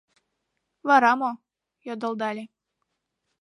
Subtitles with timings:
[0.87, 1.31] —Вара мо?—
[1.87, 2.43] йодылдале.